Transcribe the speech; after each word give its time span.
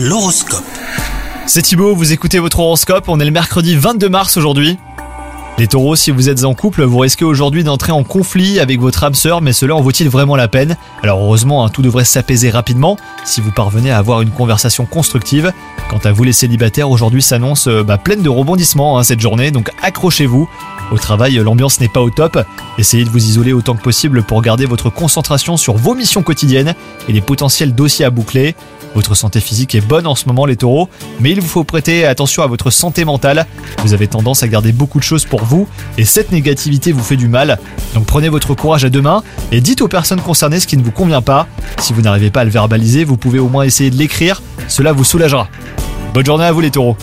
L'horoscope. 0.00 0.62
C'est 1.46 1.62
Thibaut, 1.62 1.92
vous 1.92 2.12
écoutez 2.12 2.38
votre 2.38 2.60
horoscope, 2.60 3.08
on 3.08 3.18
est 3.18 3.24
le 3.24 3.32
mercredi 3.32 3.74
22 3.74 4.08
mars 4.08 4.36
aujourd'hui. 4.36 4.78
Les 5.58 5.66
taureaux, 5.66 5.96
si 5.96 6.12
vous 6.12 6.28
êtes 6.28 6.44
en 6.44 6.54
couple, 6.54 6.84
vous 6.84 6.98
risquez 6.98 7.24
aujourd'hui 7.24 7.64
d'entrer 7.64 7.90
en 7.90 8.04
conflit 8.04 8.60
avec 8.60 8.78
votre 8.78 9.02
âme 9.02 9.16
sœur, 9.16 9.40
mais 9.40 9.52
cela 9.52 9.74
en 9.74 9.80
vaut-il 9.80 10.08
vraiment 10.08 10.36
la 10.36 10.46
peine? 10.46 10.76
Alors 11.02 11.20
heureusement, 11.20 11.64
hein, 11.64 11.68
tout 11.68 11.82
devrait 11.82 12.04
s'apaiser 12.04 12.48
rapidement 12.48 12.96
si 13.24 13.40
vous 13.40 13.50
parvenez 13.50 13.90
à 13.90 13.98
avoir 13.98 14.22
une 14.22 14.30
conversation 14.30 14.86
constructive. 14.86 15.52
Quant 15.90 15.98
à 16.04 16.12
vous 16.12 16.22
les 16.22 16.32
célibataires, 16.32 16.88
aujourd'hui 16.88 17.20
s'annonce 17.20 17.66
euh, 17.66 17.82
bah, 17.82 17.98
pleine 17.98 18.22
de 18.22 18.28
rebondissements 18.28 19.00
hein, 19.00 19.02
cette 19.02 19.20
journée, 19.20 19.50
donc 19.50 19.72
accrochez-vous. 19.82 20.48
Au 20.92 20.96
travail, 20.96 21.34
l'ambiance 21.34 21.80
n'est 21.80 21.88
pas 21.88 22.00
au 22.00 22.10
top. 22.10 22.38
Essayez 22.78 23.04
de 23.04 23.10
vous 23.10 23.26
isoler 23.26 23.52
autant 23.52 23.74
que 23.74 23.82
possible 23.82 24.22
pour 24.22 24.40
garder 24.42 24.64
votre 24.64 24.90
concentration 24.90 25.56
sur 25.56 25.76
vos 25.76 25.96
missions 25.96 26.22
quotidiennes 26.22 26.76
et 27.08 27.12
les 27.12 27.20
potentiels 27.20 27.74
dossiers 27.74 28.04
à 28.04 28.10
boucler. 28.10 28.54
Votre 28.98 29.14
santé 29.14 29.38
physique 29.38 29.76
est 29.76 29.80
bonne 29.80 30.08
en 30.08 30.16
ce 30.16 30.26
moment 30.26 30.44
les 30.44 30.56
taureaux, 30.56 30.88
mais 31.20 31.30
il 31.30 31.40
vous 31.40 31.46
faut 31.46 31.62
prêter 31.62 32.04
attention 32.04 32.42
à 32.42 32.48
votre 32.48 32.70
santé 32.70 33.04
mentale. 33.04 33.46
Vous 33.84 33.94
avez 33.94 34.08
tendance 34.08 34.42
à 34.42 34.48
garder 34.48 34.72
beaucoup 34.72 34.98
de 34.98 35.04
choses 35.04 35.24
pour 35.24 35.44
vous 35.44 35.68
et 35.98 36.04
cette 36.04 36.32
négativité 36.32 36.90
vous 36.90 37.04
fait 37.04 37.14
du 37.14 37.28
mal. 37.28 37.60
Donc 37.94 38.06
prenez 38.06 38.28
votre 38.28 38.54
courage 38.54 38.84
à 38.84 38.90
deux 38.90 39.00
mains 39.00 39.22
et 39.52 39.60
dites 39.60 39.82
aux 39.82 39.88
personnes 39.88 40.20
concernées 40.20 40.58
ce 40.58 40.66
qui 40.66 40.76
ne 40.76 40.82
vous 40.82 40.90
convient 40.90 41.22
pas. 41.22 41.46
Si 41.78 41.92
vous 41.92 42.02
n'arrivez 42.02 42.32
pas 42.32 42.40
à 42.40 42.44
le 42.44 42.50
verbaliser, 42.50 43.04
vous 43.04 43.16
pouvez 43.16 43.38
au 43.38 43.48
moins 43.48 43.62
essayer 43.62 43.90
de 43.90 43.96
l'écrire, 43.96 44.42
cela 44.66 44.90
vous 44.90 45.04
soulagera. 45.04 45.46
Bonne 46.12 46.26
journée 46.26 46.46
à 46.46 46.50
vous 46.50 46.60
les 46.60 46.72
taureaux 46.72 46.96